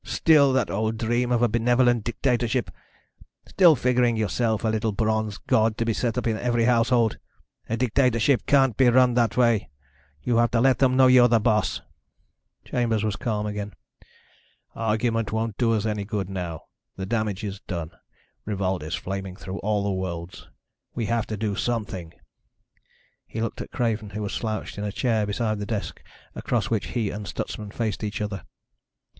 [0.03, 2.71] "Still that old dream of a benevolent dictatorship.
[3.47, 7.19] Still figuring yourself a little bronze god to be set up in every household.
[7.69, 9.69] A dictatorship can't be run that way.
[10.23, 11.83] You have to let them know you're boss."
[12.65, 13.73] Chambers was calm again.
[14.73, 16.63] "Argument won't do us any good now.
[16.95, 17.91] The damage is done.
[18.43, 20.47] Revolt is flaming through all the worlds.
[20.95, 22.11] We have to do something."
[23.27, 26.01] He looked at Craven, who was slouched in a chair beside the desk
[26.33, 28.41] across which he and Stutsman faced each other.